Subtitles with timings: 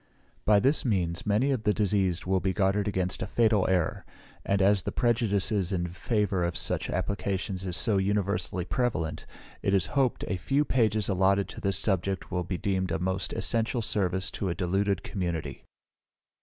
[0.45, 4.03] By this means many of the diseased will be guarded against a fatal error:
[4.43, 9.27] and as the prejudice in favour of such applications is so universally prevalent,
[9.61, 13.31] it is hoped a few pages allotted to this subject will be deemed a most
[13.33, 15.65] essential service to a deluded community.